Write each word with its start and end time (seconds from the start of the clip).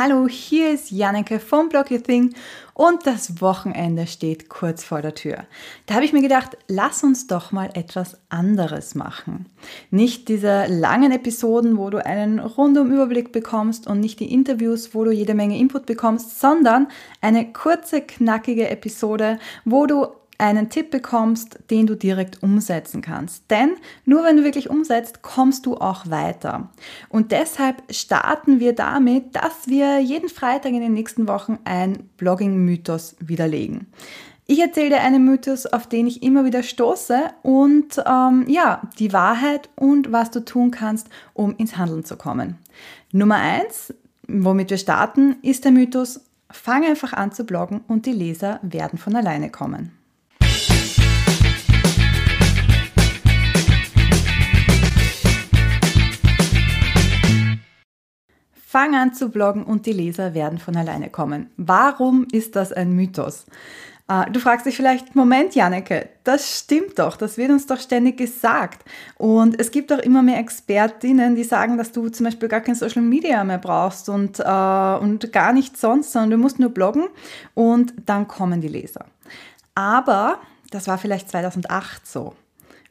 Hallo, 0.00 0.28
hier 0.28 0.70
ist 0.70 0.92
Janneke 0.92 1.40
vom 1.40 1.68
Blog 1.68 1.90
Your 1.90 2.00
Thing 2.00 2.32
und 2.72 3.04
das 3.04 3.40
Wochenende 3.40 4.06
steht 4.06 4.48
kurz 4.48 4.84
vor 4.84 5.02
der 5.02 5.16
Tür. 5.16 5.38
Da 5.86 5.94
habe 5.94 6.04
ich 6.04 6.12
mir 6.12 6.22
gedacht, 6.22 6.56
lass 6.68 7.02
uns 7.02 7.26
doch 7.26 7.50
mal 7.50 7.70
etwas 7.74 8.16
anderes 8.28 8.94
machen. 8.94 9.46
Nicht 9.90 10.28
diese 10.28 10.66
langen 10.68 11.10
Episoden, 11.10 11.76
wo 11.76 11.90
du 11.90 12.06
einen 12.06 12.38
rundum 12.38 12.92
Überblick 12.92 13.32
bekommst 13.32 13.88
und 13.88 13.98
nicht 13.98 14.20
die 14.20 14.32
Interviews, 14.32 14.94
wo 14.94 15.02
du 15.02 15.10
jede 15.10 15.34
Menge 15.34 15.58
Input 15.58 15.86
bekommst, 15.86 16.38
sondern 16.38 16.86
eine 17.20 17.52
kurze, 17.52 18.00
knackige 18.00 18.70
Episode, 18.70 19.40
wo 19.64 19.86
du 19.86 20.06
einen 20.38 20.70
Tipp 20.70 20.90
bekommst, 20.90 21.58
den 21.70 21.86
du 21.86 21.96
direkt 21.96 22.42
umsetzen 22.42 23.02
kannst. 23.02 23.50
Denn 23.50 23.72
nur 24.04 24.24
wenn 24.24 24.36
du 24.36 24.44
wirklich 24.44 24.70
umsetzt, 24.70 25.22
kommst 25.22 25.66
du 25.66 25.76
auch 25.76 26.08
weiter. 26.08 26.70
Und 27.08 27.32
deshalb 27.32 27.82
starten 27.90 28.60
wir 28.60 28.72
damit, 28.72 29.34
dass 29.34 29.66
wir 29.66 29.98
jeden 29.98 30.28
Freitag 30.28 30.72
in 30.72 30.80
den 30.80 30.94
nächsten 30.94 31.26
Wochen 31.26 31.58
ein 31.64 32.08
Blogging-Mythos 32.16 33.16
widerlegen. 33.18 33.88
Ich 34.46 34.60
erzähle 34.60 34.90
dir 34.90 35.00
einen 35.02 35.26
Mythos, 35.26 35.66
auf 35.66 35.86
den 35.88 36.06
ich 36.06 36.22
immer 36.22 36.46
wieder 36.46 36.62
stoße 36.62 37.18
und 37.42 38.02
ähm, 38.06 38.46
ja, 38.48 38.80
die 38.98 39.12
Wahrheit 39.12 39.68
und 39.74 40.10
was 40.10 40.30
du 40.30 40.42
tun 40.42 40.70
kannst, 40.70 41.08
um 41.34 41.54
ins 41.56 41.76
Handeln 41.76 42.04
zu 42.04 42.16
kommen. 42.16 42.56
Nummer 43.12 43.36
eins, 43.36 43.92
womit 44.26 44.70
wir 44.70 44.78
starten, 44.78 45.36
ist 45.42 45.64
der 45.64 45.72
Mythos, 45.72 46.22
fang 46.50 46.84
einfach 46.84 47.12
an 47.12 47.32
zu 47.32 47.44
bloggen 47.44 47.82
und 47.88 48.06
die 48.06 48.12
Leser 48.12 48.58
werden 48.62 48.98
von 48.98 49.14
alleine 49.16 49.50
kommen. 49.50 49.97
Fang 58.70 58.94
an 58.94 59.14
zu 59.14 59.30
bloggen 59.30 59.64
und 59.64 59.86
die 59.86 59.94
Leser 59.94 60.34
werden 60.34 60.58
von 60.58 60.76
alleine 60.76 61.08
kommen. 61.08 61.48
Warum 61.56 62.26
ist 62.32 62.54
das 62.54 62.70
ein 62.70 62.92
Mythos? 62.92 63.46
Äh, 64.08 64.30
du 64.30 64.40
fragst 64.40 64.66
dich 64.66 64.76
vielleicht, 64.76 65.16
Moment, 65.16 65.54
Janneke, 65.54 66.10
das 66.22 66.58
stimmt 66.58 66.98
doch, 66.98 67.16
das 67.16 67.38
wird 67.38 67.50
uns 67.50 67.64
doch 67.64 67.80
ständig 67.80 68.18
gesagt. 68.18 68.84
Und 69.16 69.58
es 69.58 69.70
gibt 69.70 69.90
auch 69.90 70.00
immer 70.00 70.20
mehr 70.20 70.36
Expertinnen, 70.36 71.34
die 71.34 71.44
sagen, 71.44 71.78
dass 71.78 71.92
du 71.92 72.10
zum 72.10 72.24
Beispiel 72.24 72.50
gar 72.50 72.60
kein 72.60 72.74
Social 72.74 73.00
Media 73.00 73.42
mehr 73.42 73.56
brauchst 73.56 74.10
und, 74.10 74.38
äh, 74.38 74.42
und 74.42 75.32
gar 75.32 75.54
nichts 75.54 75.80
sonst, 75.80 76.12
sondern 76.12 76.32
du 76.32 76.36
musst 76.36 76.58
nur 76.58 76.68
bloggen 76.68 77.08
und 77.54 77.94
dann 78.04 78.28
kommen 78.28 78.60
die 78.60 78.68
Leser. 78.68 79.06
Aber 79.74 80.40
das 80.70 80.88
war 80.88 80.98
vielleicht 80.98 81.30
2008 81.30 82.06
so 82.06 82.34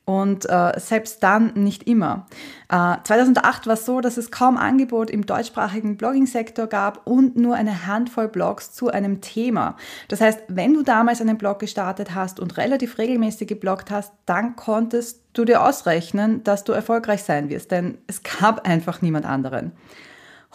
und 0.08 0.50
äh, 0.50 0.72
selbst 0.80 1.22
dann 1.22 1.52
nicht 1.56 1.84
immer. 1.84 2.28
Äh, 2.70 2.96
2008 3.04 3.68
war 3.68 3.74
es 3.74 3.86
so, 3.86 4.00
dass 4.00 4.16
es 4.16 4.32
kaum 4.32 4.56
Angebot 4.56 5.10
im 5.10 5.26
deutschsprachigen 5.26 5.98
Blogging-Sektor 5.98 6.68
gab 6.68 7.06
und 7.06 7.36
nur 7.36 7.56
eine 7.56 7.86
Handvoll 7.86 8.30
Blogs 8.30 8.72
zu 8.72 8.90
einem 8.90 9.20
Thema. 9.20 9.76
Das 10.08 10.22
heißt, 10.22 10.44
wenn 10.48 10.74
du 10.74 10.82
damals 10.82 11.20
einen 11.20 11.38
Blog 11.38 11.60
gestartet 11.60 12.16
hast 12.16 12.40
und 12.40 12.56
relativ 12.56 12.98
regelmäßig 12.98 13.50
gebloggt 13.50 13.92
hast, 13.92 14.14
dann 14.26 14.56
konntest 14.56 15.24
du 15.34 15.44
dir 15.44 15.62
ausrechnen, 15.62 16.42
dass 16.46 16.64
du 16.64 16.72
erfolgreich 16.72 17.24
sein 17.24 17.50
wirst, 17.50 17.72
denn 17.72 17.98
es 18.08 18.24
gab 18.24 18.66
einfach 18.68 19.02
niemand 19.02 19.26
anderen. 19.26 19.74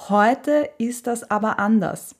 Heute 0.08 0.70
ist 0.78 1.06
das 1.06 1.30
aber 1.30 1.58
anders. 1.58 2.14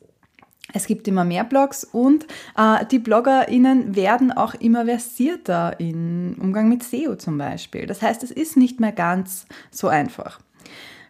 Es 0.73 0.87
gibt 0.87 1.07
immer 1.09 1.25
mehr 1.25 1.45
Blogs 1.45 1.85
und 1.85 2.27
äh, 2.57 2.87
die 2.87 2.99
BloggerInnen 2.99 3.95
werden 3.95 4.33
auch 4.33 4.55
immer 4.55 4.87
versierter 4.87 5.79
im 5.81 6.37
Umgang 6.41 6.69
mit 6.69 6.83
SEO 6.83 7.17
zum 7.17 7.37
Beispiel. 7.37 7.87
Das 7.87 8.01
heißt, 8.01 8.23
es 8.23 8.31
ist 8.31 8.57
nicht 8.57 8.81
mehr 8.81 8.93
ganz 8.93 9.47
so 9.71 9.89
einfach. 9.89 10.41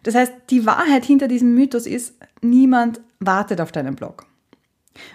Das 0.03 0.15
heißt, 0.15 0.33
die 0.49 0.65
Wahrheit 0.65 1.05
hinter 1.05 1.27
diesem 1.27 1.55
Mythos 1.55 1.85
ist, 1.85 2.15
niemand 2.41 2.99
wartet 3.19 3.61
auf 3.61 3.71
deinen 3.71 3.95
Blog. 3.95 4.25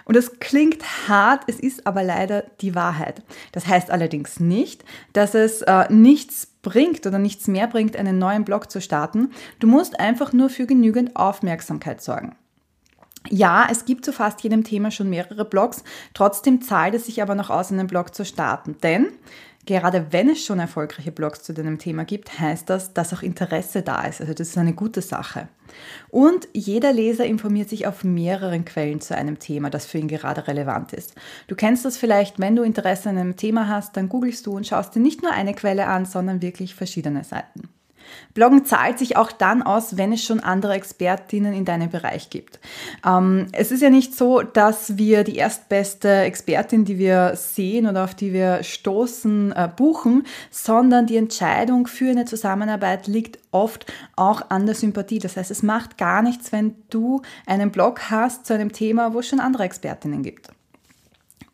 Und 0.03 0.17
es 0.17 0.39
klingt 0.39 1.07
hart, 1.07 1.43
es 1.47 1.59
ist 1.59 1.87
aber 1.87 2.03
leider 2.03 2.43
die 2.59 2.75
Wahrheit. 2.75 3.23
Das 3.51 3.67
heißt 3.67 3.91
allerdings 3.91 4.39
nicht, 4.39 4.83
dass 5.13 5.35
es 5.35 5.61
äh, 5.61 5.91
nichts 5.91 6.47
bringt 6.61 7.05
oder 7.05 7.19
nichts 7.19 7.47
mehr 7.47 7.67
bringt, 7.67 7.95
einen 7.95 8.19
neuen 8.19 8.43
Blog 8.43 8.69
zu 8.69 8.81
starten. 8.81 9.31
Du 9.59 9.67
musst 9.67 9.99
einfach 9.99 10.33
nur 10.33 10.49
für 10.49 10.65
genügend 10.65 11.15
Aufmerksamkeit 11.15 12.01
sorgen. 12.01 12.35
Ja, 13.27 13.67
es 13.69 13.85
gibt 13.85 14.05
zu 14.05 14.13
fast 14.13 14.41
jedem 14.41 14.63
Thema 14.63 14.91
schon 14.91 15.09
mehrere 15.09 15.45
Blogs, 15.45 15.83
trotzdem 16.13 16.61
zahlt 16.61 16.95
es 16.95 17.05
sich 17.05 17.21
aber 17.21 17.35
noch 17.35 17.49
aus, 17.49 17.71
einen 17.71 17.87
Blog 17.87 18.15
zu 18.15 18.23
starten. 18.23 18.77
Denn 18.81 19.07
gerade 19.65 20.07
wenn 20.11 20.29
es 20.29 20.43
schon 20.43 20.59
erfolgreiche 20.59 21.11
Blogs 21.11 21.43
zu 21.43 21.53
deinem 21.53 21.77
Thema 21.77 22.05
gibt, 22.05 22.39
heißt 22.39 22.69
das, 22.69 22.93
dass 22.93 23.13
auch 23.13 23.21
Interesse 23.21 23.81
da 23.81 24.03
ist. 24.05 24.21
Also 24.21 24.33
das 24.33 24.49
ist 24.49 24.57
eine 24.57 24.73
gute 24.73 25.01
Sache. 25.01 25.47
Und 26.09 26.47
jeder 26.53 26.91
Leser 26.91 27.25
informiert 27.25 27.69
sich 27.69 27.85
auf 27.85 28.03
mehreren 28.03 28.65
Quellen 28.65 29.01
zu 29.01 29.15
einem 29.15 29.37
Thema, 29.37 29.69
das 29.69 29.85
für 29.85 29.99
ihn 29.99 30.07
gerade 30.07 30.47
relevant 30.47 30.93
ist. 30.93 31.13
Du 31.47 31.55
kennst 31.55 31.85
das 31.85 31.97
vielleicht, 31.97 32.39
wenn 32.39 32.55
du 32.55 32.63
Interesse 32.63 33.09
an 33.09 33.17
einem 33.17 33.35
Thema 33.35 33.67
hast, 33.67 33.95
dann 33.95 34.09
googelst 34.09 34.47
du 34.47 34.55
und 34.55 34.65
schaust 34.65 34.95
dir 34.95 35.01
nicht 35.01 35.21
nur 35.21 35.31
eine 35.31 35.53
Quelle 35.53 35.85
an, 35.85 36.05
sondern 36.05 36.41
wirklich 36.41 36.73
verschiedene 36.73 37.23
Seiten. 37.23 37.69
Bloggen 38.33 38.65
zahlt 38.65 38.99
sich 38.99 39.17
auch 39.17 39.31
dann 39.31 39.61
aus, 39.61 39.97
wenn 39.97 40.13
es 40.13 40.23
schon 40.23 40.39
andere 40.39 40.73
Expertinnen 40.73 41.53
in 41.53 41.65
deinem 41.65 41.89
Bereich 41.89 42.29
gibt. 42.29 42.59
Ähm, 43.05 43.47
es 43.51 43.71
ist 43.71 43.81
ja 43.81 43.89
nicht 43.89 44.15
so, 44.15 44.41
dass 44.41 44.97
wir 44.97 45.23
die 45.23 45.35
erstbeste 45.35 46.09
Expertin, 46.21 46.85
die 46.85 46.97
wir 46.97 47.33
sehen 47.35 47.87
oder 47.87 48.03
auf 48.03 48.15
die 48.15 48.33
wir 48.33 48.63
stoßen, 48.63 49.51
äh, 49.51 49.69
buchen, 49.75 50.25
sondern 50.51 51.07
die 51.07 51.17
Entscheidung 51.17 51.87
für 51.87 52.09
eine 52.09 52.25
Zusammenarbeit 52.25 53.07
liegt 53.07 53.39
oft 53.51 53.91
auch 54.15 54.49
an 54.49 54.65
der 54.65 54.75
Sympathie. 54.75 55.19
Das 55.19 55.37
heißt, 55.37 55.51
es 55.51 55.63
macht 55.63 55.97
gar 55.97 56.21
nichts, 56.21 56.51
wenn 56.51 56.75
du 56.89 57.21
einen 57.45 57.71
Blog 57.71 58.09
hast 58.09 58.45
zu 58.45 58.53
einem 58.53 58.71
Thema, 58.71 59.13
wo 59.13 59.19
es 59.19 59.27
schon 59.27 59.39
andere 59.39 59.63
Expertinnen 59.63 60.23
gibt. 60.23 60.49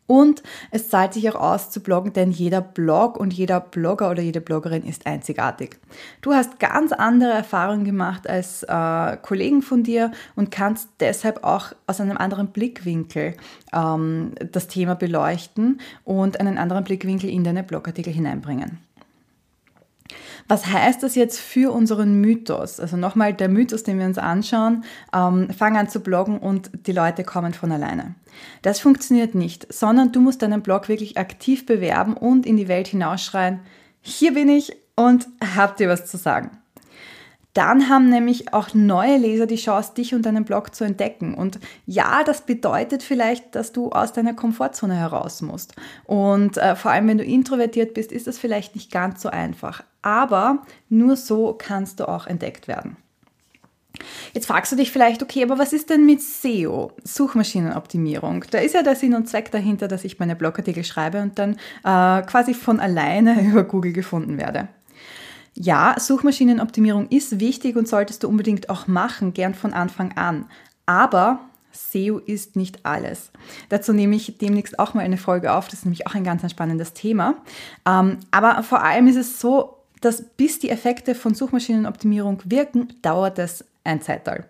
Und 0.06 0.42
es 0.70 0.88
zahlt 0.88 1.14
sich 1.14 1.28
auch 1.30 1.34
aus 1.34 1.70
zu 1.70 1.80
bloggen, 1.80 2.12
denn 2.12 2.30
jeder 2.30 2.60
Blog 2.60 3.18
und 3.18 3.32
jeder 3.32 3.60
Blogger 3.60 4.10
oder 4.10 4.22
jede 4.22 4.40
Bloggerin 4.40 4.84
ist 4.84 5.06
einzigartig. 5.06 5.78
Du 6.20 6.32
hast 6.32 6.60
ganz 6.60 6.92
andere 6.92 7.32
Erfahrungen 7.32 7.84
gemacht 7.84 8.28
als 8.28 8.62
äh, 8.62 9.16
Kollegen 9.22 9.62
von 9.62 9.82
dir 9.82 10.12
und 10.36 10.50
kannst 10.50 10.88
deshalb 11.00 11.42
auch 11.44 11.72
aus 11.86 12.00
einem 12.00 12.16
anderen 12.16 12.48
Blickwinkel 12.48 13.34
ähm, 13.72 14.32
das 14.52 14.68
Thema 14.68 14.94
beleuchten 14.94 15.80
und 16.04 16.40
einen 16.40 16.58
anderen 16.58 16.84
Blickwinkel 16.84 17.28
in 17.28 17.42
deine 17.42 17.64
Blogartikel 17.64 18.12
hineinbringen. 18.12 18.85
Was 20.48 20.66
heißt 20.66 21.02
das 21.02 21.14
jetzt 21.16 21.40
für 21.40 21.72
unseren 21.72 22.20
Mythos? 22.20 22.78
Also 22.78 22.96
nochmal 22.96 23.34
der 23.34 23.48
Mythos, 23.48 23.82
den 23.82 23.98
wir 23.98 24.06
uns 24.06 24.18
anschauen, 24.18 24.84
ähm, 25.12 25.48
fang 25.50 25.76
an 25.76 25.88
zu 25.88 26.00
bloggen 26.00 26.38
und 26.38 26.70
die 26.86 26.92
Leute 26.92 27.24
kommen 27.24 27.52
von 27.52 27.72
alleine. 27.72 28.14
Das 28.62 28.78
funktioniert 28.78 29.34
nicht, 29.34 29.72
sondern 29.72 30.12
du 30.12 30.20
musst 30.20 30.42
deinen 30.42 30.62
Blog 30.62 30.88
wirklich 30.88 31.18
aktiv 31.18 31.66
bewerben 31.66 32.14
und 32.14 32.46
in 32.46 32.56
die 32.56 32.68
Welt 32.68 32.88
hinausschreien, 32.88 33.60
hier 34.02 34.34
bin 34.34 34.48
ich 34.48 34.72
und 34.94 35.26
habt 35.56 35.80
ihr 35.80 35.88
was 35.88 36.06
zu 36.06 36.16
sagen. 36.16 36.50
Dann 37.56 37.88
haben 37.88 38.10
nämlich 38.10 38.52
auch 38.52 38.74
neue 38.74 39.16
Leser 39.16 39.46
die 39.46 39.56
Chance, 39.56 39.94
dich 39.96 40.14
und 40.14 40.26
deinen 40.26 40.44
Blog 40.44 40.74
zu 40.74 40.84
entdecken. 40.84 41.32
Und 41.32 41.58
ja, 41.86 42.22
das 42.22 42.42
bedeutet 42.42 43.02
vielleicht, 43.02 43.54
dass 43.54 43.72
du 43.72 43.88
aus 43.92 44.12
deiner 44.12 44.34
Komfortzone 44.34 44.94
heraus 44.94 45.40
musst. 45.40 45.74
Und 46.04 46.58
äh, 46.58 46.76
vor 46.76 46.90
allem, 46.90 47.08
wenn 47.08 47.16
du 47.16 47.24
introvertiert 47.24 47.94
bist, 47.94 48.12
ist 48.12 48.26
das 48.26 48.38
vielleicht 48.38 48.74
nicht 48.74 48.92
ganz 48.92 49.22
so 49.22 49.30
einfach. 49.30 49.82
Aber 50.02 50.64
nur 50.90 51.16
so 51.16 51.54
kannst 51.54 52.00
du 52.00 52.08
auch 52.10 52.26
entdeckt 52.26 52.68
werden. 52.68 52.98
Jetzt 54.34 54.48
fragst 54.48 54.70
du 54.70 54.76
dich 54.76 54.92
vielleicht, 54.92 55.22
okay, 55.22 55.42
aber 55.42 55.58
was 55.58 55.72
ist 55.72 55.88
denn 55.88 56.04
mit 56.04 56.20
SEO, 56.20 56.92
Suchmaschinenoptimierung? 57.04 58.44
Da 58.50 58.58
ist 58.58 58.74
ja 58.74 58.82
der 58.82 58.96
Sinn 58.96 59.14
und 59.14 59.30
Zweck 59.30 59.50
dahinter, 59.50 59.88
dass 59.88 60.04
ich 60.04 60.18
meine 60.18 60.36
Blogartikel 60.36 60.84
schreibe 60.84 61.22
und 61.22 61.38
dann 61.38 61.54
äh, 61.84 62.20
quasi 62.26 62.52
von 62.52 62.80
alleine 62.80 63.40
über 63.50 63.64
Google 63.64 63.94
gefunden 63.94 64.36
werde. 64.36 64.68
Ja, 65.58 65.96
Suchmaschinenoptimierung 65.98 67.08
ist 67.08 67.40
wichtig 67.40 67.76
und 67.76 67.88
solltest 67.88 68.22
du 68.22 68.28
unbedingt 68.28 68.68
auch 68.68 68.86
machen, 68.86 69.32
gern 69.32 69.54
von 69.54 69.72
Anfang 69.72 70.12
an. 70.16 70.46
Aber 70.84 71.40
SEO 71.72 72.18
ist 72.18 72.56
nicht 72.56 72.84
alles. 72.84 73.30
Dazu 73.70 73.94
nehme 73.94 74.16
ich 74.16 74.36
demnächst 74.38 74.78
auch 74.78 74.92
mal 74.92 75.00
eine 75.00 75.16
Folge 75.16 75.52
auf. 75.52 75.68
Das 75.68 75.80
ist 75.80 75.84
nämlich 75.86 76.06
auch 76.06 76.14
ein 76.14 76.24
ganz 76.24 76.48
spannendes 76.50 76.92
Thema. 76.92 77.36
Ähm, 77.86 78.18
aber 78.30 78.62
vor 78.62 78.82
allem 78.82 79.08
ist 79.08 79.16
es 79.16 79.40
so, 79.40 79.78
dass 80.02 80.22
bis 80.22 80.58
die 80.58 80.68
Effekte 80.68 81.14
von 81.14 81.34
Suchmaschinenoptimierung 81.34 82.42
wirken, 82.44 82.92
dauert 83.00 83.38
es 83.38 83.64
ein 83.82 84.02
Zeitalter. 84.02 84.44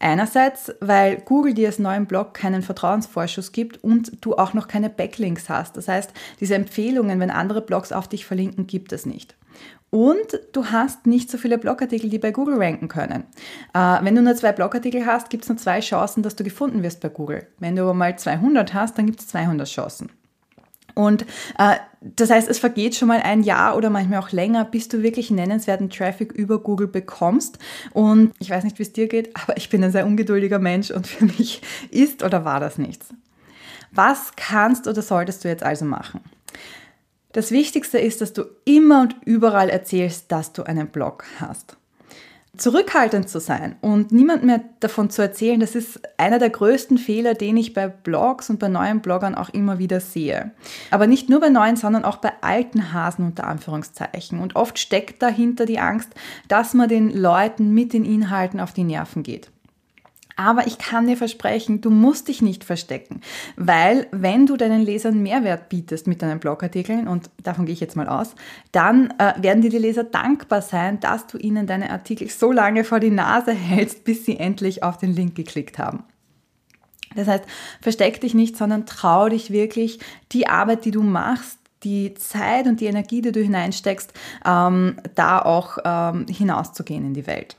Einerseits, 0.00 0.74
weil 0.80 1.18
Google 1.18 1.54
dir 1.54 1.68
als 1.68 1.78
neuen 1.78 2.06
Blog 2.06 2.34
keinen 2.34 2.62
Vertrauensvorschuss 2.62 3.52
gibt 3.52 3.84
und 3.84 4.24
du 4.24 4.34
auch 4.34 4.52
noch 4.52 4.66
keine 4.66 4.90
Backlinks 4.90 5.48
hast. 5.48 5.76
Das 5.76 5.86
heißt, 5.86 6.10
diese 6.40 6.56
Empfehlungen, 6.56 7.20
wenn 7.20 7.30
andere 7.30 7.60
Blogs 7.60 7.92
auf 7.92 8.08
dich 8.08 8.26
verlinken, 8.26 8.66
gibt 8.66 8.92
es 8.92 9.06
nicht. 9.06 9.36
Und 9.90 10.40
du 10.52 10.66
hast 10.66 11.06
nicht 11.06 11.30
so 11.30 11.36
viele 11.36 11.58
Blogartikel, 11.58 12.08
die 12.08 12.18
bei 12.18 12.30
Google 12.30 12.56
ranken 12.56 12.88
können. 12.88 13.24
Äh, 13.74 13.98
wenn 14.02 14.14
du 14.14 14.22
nur 14.22 14.34
zwei 14.34 14.52
Blogartikel 14.52 15.04
hast, 15.04 15.28
gibt 15.28 15.42
es 15.42 15.50
nur 15.50 15.58
zwei 15.58 15.80
Chancen, 15.80 16.22
dass 16.22 16.34
du 16.34 16.44
gefunden 16.44 16.82
wirst 16.82 17.00
bei 17.00 17.10
Google. 17.10 17.46
Wenn 17.58 17.76
du 17.76 17.82
aber 17.82 17.92
mal 17.92 18.18
200 18.18 18.72
hast, 18.72 18.96
dann 18.96 19.04
gibt 19.04 19.20
es 19.20 19.28
200 19.28 19.68
Chancen. 19.68 20.10
Und 20.94 21.26
äh, 21.58 21.76
das 22.00 22.30
heißt, 22.30 22.48
es 22.48 22.58
vergeht 22.58 22.94
schon 22.94 23.08
mal 23.08 23.20
ein 23.20 23.42
Jahr 23.42 23.76
oder 23.76 23.90
manchmal 23.90 24.18
auch 24.18 24.32
länger, 24.32 24.64
bis 24.64 24.88
du 24.88 25.02
wirklich 25.02 25.30
nennenswerten 25.30 25.90
Traffic 25.90 26.32
über 26.32 26.58
Google 26.58 26.88
bekommst. 26.88 27.58
Und 27.92 28.32
ich 28.38 28.50
weiß 28.50 28.64
nicht, 28.64 28.78
wie 28.78 28.82
es 28.82 28.92
dir 28.92 29.08
geht, 29.08 29.30
aber 29.42 29.56
ich 29.56 29.68
bin 29.68 29.84
ein 29.84 29.92
sehr 29.92 30.06
ungeduldiger 30.06 30.58
Mensch 30.58 30.90
und 30.90 31.06
für 31.06 31.24
mich 31.24 31.60
ist 31.90 32.22
oder 32.22 32.44
war 32.44 32.60
das 32.60 32.78
nichts. 32.78 33.08
Was 33.90 34.32
kannst 34.36 34.88
oder 34.88 35.02
solltest 35.02 35.44
du 35.44 35.48
jetzt 35.48 35.62
also 35.62 35.84
machen? 35.84 36.20
Das 37.32 37.50
Wichtigste 37.50 37.98
ist, 37.98 38.20
dass 38.20 38.34
du 38.34 38.44
immer 38.64 39.00
und 39.02 39.16
überall 39.24 39.70
erzählst, 39.70 40.30
dass 40.30 40.52
du 40.52 40.64
einen 40.64 40.88
Blog 40.88 41.24
hast. 41.40 41.76
Zurückhaltend 42.54 43.30
zu 43.30 43.40
sein 43.40 43.76
und 43.80 44.12
niemand 44.12 44.44
mehr 44.44 44.60
davon 44.80 45.08
zu 45.08 45.22
erzählen, 45.22 45.58
das 45.58 45.74
ist 45.74 46.02
einer 46.18 46.38
der 46.38 46.50
größten 46.50 46.98
Fehler, 46.98 47.32
den 47.32 47.56
ich 47.56 47.72
bei 47.72 47.88
Blogs 47.88 48.50
und 48.50 48.58
bei 48.58 48.68
neuen 48.68 49.00
Bloggern 49.00 49.34
auch 49.34 49.48
immer 49.48 49.78
wieder 49.78 50.00
sehe. 50.00 50.50
Aber 50.90 51.06
nicht 51.06 51.30
nur 51.30 51.40
bei 51.40 51.48
neuen, 51.48 51.76
sondern 51.76 52.04
auch 52.04 52.18
bei 52.18 52.32
alten 52.42 52.92
Hasen 52.92 53.24
unter 53.24 53.46
Anführungszeichen. 53.46 54.38
Und 54.38 54.54
oft 54.54 54.78
steckt 54.78 55.22
dahinter 55.22 55.64
die 55.64 55.78
Angst, 55.78 56.10
dass 56.48 56.74
man 56.74 56.90
den 56.90 57.16
Leuten 57.16 57.72
mit 57.72 57.94
den 57.94 58.04
Inhalten 58.04 58.60
auf 58.60 58.74
die 58.74 58.84
Nerven 58.84 59.22
geht. 59.22 59.50
Aber 60.36 60.66
ich 60.66 60.78
kann 60.78 61.06
dir 61.06 61.16
versprechen, 61.16 61.80
du 61.80 61.90
musst 61.90 62.28
dich 62.28 62.42
nicht 62.42 62.64
verstecken, 62.64 63.20
weil 63.56 64.06
wenn 64.10 64.46
du 64.46 64.56
deinen 64.56 64.82
Lesern 64.82 65.22
Mehrwert 65.22 65.68
bietest 65.68 66.06
mit 66.06 66.22
deinen 66.22 66.40
Blogartikeln, 66.40 67.08
und 67.08 67.30
davon 67.42 67.66
gehe 67.66 67.74
ich 67.74 67.80
jetzt 67.80 67.96
mal 67.96 68.08
aus, 68.08 68.34
dann 68.72 69.12
äh, 69.18 69.34
werden 69.42 69.62
dir 69.62 69.70
die 69.70 69.78
Leser 69.78 70.04
dankbar 70.04 70.62
sein, 70.62 71.00
dass 71.00 71.26
du 71.26 71.38
ihnen 71.38 71.66
deine 71.66 71.90
Artikel 71.90 72.28
so 72.28 72.52
lange 72.52 72.84
vor 72.84 73.00
die 73.00 73.10
Nase 73.10 73.52
hältst, 73.52 74.04
bis 74.04 74.24
sie 74.24 74.38
endlich 74.38 74.82
auf 74.82 74.98
den 74.98 75.12
Link 75.12 75.34
geklickt 75.34 75.78
haben. 75.78 76.04
Das 77.14 77.28
heißt, 77.28 77.44
versteck 77.80 78.20
dich 78.20 78.34
nicht, 78.34 78.56
sondern 78.56 78.86
trau 78.86 79.28
dich 79.28 79.50
wirklich, 79.50 79.98
die 80.32 80.46
Arbeit, 80.48 80.84
die 80.84 80.90
du 80.90 81.02
machst, 81.02 81.58
die 81.84 82.14
Zeit 82.14 82.66
und 82.66 82.80
die 82.80 82.86
Energie, 82.86 83.22
die 83.22 83.32
du 83.32 83.40
hineinsteckst, 83.40 84.12
ähm, 84.46 84.96
da 85.14 85.40
auch 85.40 85.78
ähm, 85.84 86.26
hinauszugehen 86.28 87.04
in 87.04 87.14
die 87.14 87.26
Welt. 87.26 87.56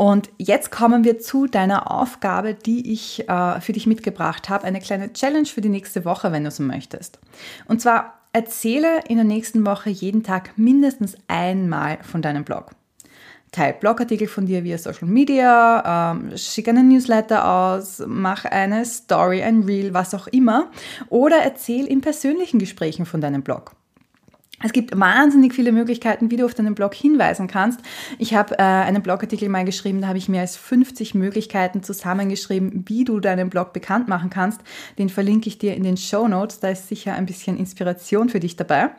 Und 0.00 0.30
jetzt 0.38 0.70
kommen 0.70 1.02
wir 1.02 1.18
zu 1.18 1.48
deiner 1.48 1.90
Aufgabe, 1.90 2.54
die 2.54 2.92
ich 2.92 3.28
äh, 3.28 3.60
für 3.60 3.72
dich 3.72 3.88
mitgebracht 3.88 4.48
habe. 4.48 4.62
Eine 4.62 4.78
kleine 4.78 5.12
Challenge 5.12 5.46
für 5.46 5.60
die 5.60 5.68
nächste 5.68 6.04
Woche, 6.04 6.30
wenn 6.30 6.44
du 6.44 6.48
es 6.50 6.60
möchtest. 6.60 7.18
Und 7.66 7.82
zwar 7.82 8.20
erzähle 8.32 9.00
in 9.08 9.16
der 9.16 9.24
nächsten 9.24 9.66
Woche 9.66 9.90
jeden 9.90 10.22
Tag 10.22 10.56
mindestens 10.56 11.16
einmal 11.26 11.98
von 12.02 12.22
deinem 12.22 12.44
Blog. 12.44 12.70
Teil 13.50 13.74
Blogartikel 13.80 14.28
von 14.28 14.46
dir 14.46 14.62
via 14.62 14.78
Social 14.78 15.08
Media, 15.08 16.12
ähm, 16.12 16.36
schick 16.36 16.68
einen 16.68 16.88
Newsletter 16.88 17.48
aus, 17.48 18.00
mach 18.06 18.44
eine 18.44 18.84
Story, 18.84 19.42
ein 19.42 19.64
Reel, 19.64 19.94
was 19.94 20.14
auch 20.14 20.28
immer. 20.28 20.70
Oder 21.08 21.38
erzähl 21.38 21.86
in 21.86 22.02
persönlichen 22.02 22.60
Gesprächen 22.60 23.04
von 23.04 23.20
deinem 23.20 23.42
Blog. 23.42 23.72
Es 24.60 24.72
gibt 24.72 24.98
wahnsinnig 24.98 25.54
viele 25.54 25.70
Möglichkeiten, 25.70 26.32
wie 26.32 26.36
du 26.36 26.44
auf 26.44 26.54
deinen 26.54 26.74
Blog 26.74 26.92
hinweisen 26.92 27.46
kannst. 27.46 27.80
Ich 28.18 28.34
habe 28.34 28.58
äh, 28.58 28.62
einen 28.62 29.02
Blogartikel 29.02 29.48
mal 29.48 29.64
geschrieben, 29.64 30.00
da 30.00 30.08
habe 30.08 30.18
ich 30.18 30.28
mehr 30.28 30.40
als 30.40 30.56
50 30.56 31.14
Möglichkeiten 31.14 31.84
zusammengeschrieben, 31.84 32.84
wie 32.88 33.04
du 33.04 33.20
deinen 33.20 33.50
Blog 33.50 33.72
bekannt 33.72 34.08
machen 34.08 34.30
kannst. 34.30 34.60
Den 34.98 35.10
verlinke 35.10 35.48
ich 35.48 35.58
dir 35.58 35.76
in 35.76 35.84
den 35.84 35.96
Show 35.96 36.26
Notes. 36.26 36.58
Da 36.58 36.70
ist 36.70 36.88
sicher 36.88 37.14
ein 37.14 37.26
bisschen 37.26 37.56
Inspiration 37.56 38.28
für 38.28 38.40
dich 38.40 38.56
dabei. 38.56 38.90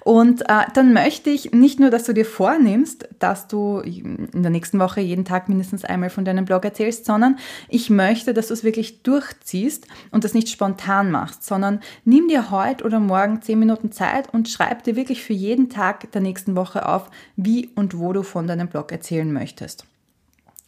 Und 0.00 0.42
äh, 0.42 0.64
dann 0.74 0.92
möchte 0.92 1.30
ich 1.30 1.52
nicht 1.52 1.78
nur, 1.78 1.90
dass 1.90 2.04
du 2.04 2.12
dir 2.12 2.24
vornimmst, 2.24 3.08
dass 3.20 3.46
du 3.46 3.78
in 3.80 4.42
der 4.42 4.50
nächsten 4.50 4.80
Woche 4.80 5.00
jeden 5.00 5.24
Tag 5.24 5.48
mindestens 5.48 5.84
einmal 5.84 6.10
von 6.10 6.24
deinem 6.24 6.44
Blog 6.44 6.64
erzählst, 6.64 7.04
sondern 7.04 7.38
ich 7.68 7.90
möchte, 7.90 8.34
dass 8.34 8.48
du 8.48 8.54
es 8.54 8.64
wirklich 8.64 9.02
durchziehst 9.02 9.86
und 10.10 10.24
das 10.24 10.34
nicht 10.34 10.48
spontan 10.48 11.12
machst, 11.12 11.44
sondern 11.44 11.80
nimm 12.04 12.26
dir 12.26 12.50
heute 12.50 12.84
oder 12.84 12.98
morgen 12.98 13.40
10 13.40 13.58
Minuten 13.58 13.92
Zeit 13.92 14.32
und 14.32 14.48
schreib 14.48 14.82
dir 14.82 14.95
wirklich 14.96 15.22
für 15.22 15.32
jeden 15.32 15.68
Tag 15.70 16.10
der 16.12 16.20
nächsten 16.20 16.56
Woche 16.56 16.88
auf, 16.88 17.10
wie 17.36 17.70
und 17.74 17.98
wo 17.98 18.12
du 18.12 18.22
von 18.22 18.46
deinem 18.46 18.68
Blog 18.68 18.92
erzählen 18.92 19.32
möchtest. 19.32 19.86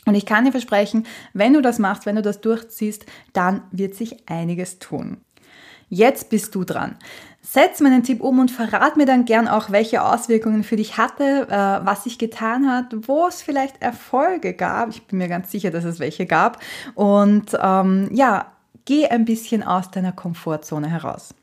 Und 0.06 0.14
ich 0.14 0.25
kann 0.25 0.44
dir 0.44 0.52
versprechen, 0.52 1.06
wenn 1.34 1.52
du 1.52 1.60
das 1.60 1.78
machst, 1.78 2.06
wenn 2.06 2.16
du 2.16 2.22
das 2.22 2.40
durchziehst, 2.40 3.04
dann 3.32 3.62
wird 3.72 3.94
sich 3.94 4.28
einiges 4.28 4.78
tun. 4.78 5.19
Jetzt 5.90 6.30
bist 6.30 6.54
du 6.54 6.64
dran. 6.64 6.96
Setz 7.40 7.80
meinen 7.80 8.02
Tipp 8.02 8.20
um 8.20 8.38
und 8.40 8.50
verrat 8.50 8.96
mir 8.96 9.06
dann 9.06 9.25
gern 9.25 9.48
auch, 9.48 9.70
welche 9.70 10.02
Auswirkungen 10.02 10.64
für 10.64 10.76
dich 10.76 10.98
hatte, 10.98 11.46
äh, 11.48 11.86
was 11.86 12.04
sich 12.04 12.19
getan 12.19 12.70
hat, 12.70 12.94
wo 13.06 13.26
es 13.26 13.40
vielleicht 13.40 13.80
Erfolge 13.80 14.52
gab. 14.52 14.90
Ich 14.90 15.06
bin 15.06 15.19
mir 15.19 15.28
ganz 15.28 15.50
sicher, 15.50 15.70
dass 15.70 15.84
es 15.84 15.98
welche 15.98 16.26
gab. 16.26 16.58
Und 16.94 17.56
ähm, 17.60 18.10
ja, 18.12 18.52
geh 18.84 19.06
ein 19.06 19.25
bisschen 19.25 19.62
aus 19.62 19.90
deiner 19.90 20.12
Komfortzone 20.12 20.88
heraus. 20.88 21.34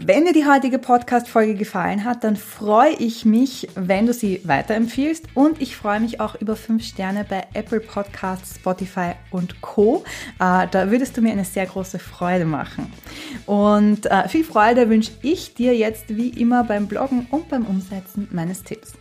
Wenn 0.00 0.26
dir 0.26 0.32
die 0.32 0.46
heutige 0.46 0.78
Podcast-Folge 0.78 1.56
gefallen 1.56 2.04
hat, 2.04 2.22
dann 2.22 2.36
freue 2.36 2.92
ich 2.92 3.24
mich, 3.24 3.66
wenn 3.74 4.06
du 4.06 4.12
sie 4.12 4.40
weiterempfiehlst 4.44 5.26
und 5.34 5.60
ich 5.60 5.74
freue 5.74 5.98
mich 5.98 6.20
auch 6.20 6.36
über 6.36 6.54
fünf 6.54 6.84
Sterne 6.84 7.26
bei 7.28 7.48
Apple 7.52 7.80
Podcasts, 7.80 8.54
Spotify 8.54 9.14
und 9.32 9.60
Co. 9.60 10.04
Äh, 10.38 10.68
da 10.70 10.92
würdest 10.92 11.16
du 11.16 11.20
mir 11.20 11.32
eine 11.32 11.44
sehr 11.44 11.66
große 11.66 11.98
Freude 11.98 12.44
machen. 12.44 12.92
Und 13.44 14.06
äh, 14.06 14.28
viel 14.28 14.44
Freude 14.44 14.88
wünsche 14.88 15.10
ich 15.20 15.54
dir 15.54 15.76
jetzt 15.76 16.16
wie 16.16 16.28
immer 16.28 16.62
beim 16.62 16.86
Bloggen 16.86 17.26
und 17.32 17.48
beim 17.48 17.66
Umsetzen 17.66 18.28
meines 18.30 18.62
Tipps. 18.62 18.92